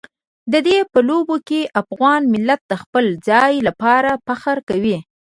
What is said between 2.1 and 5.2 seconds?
ملت د خپل ځای لپاره فخر کوي.